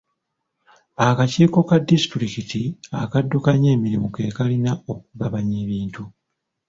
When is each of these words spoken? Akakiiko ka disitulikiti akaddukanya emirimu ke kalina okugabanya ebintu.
Akakiiko 1.07 1.59
ka 1.69 1.77
disitulikiti 1.89 2.61
akaddukanya 3.03 3.69
emirimu 3.77 4.07
ke 4.13 4.23
kalina 4.37 4.71
okugabanya 4.91 5.55
ebintu. 5.65 6.03